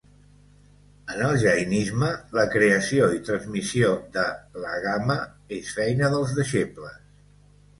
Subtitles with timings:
[1.15, 2.09] En el jainisme,
[2.39, 4.25] la creació i transmissió de
[4.65, 5.19] l'"Agama"
[5.59, 6.99] és feina dels deixebles.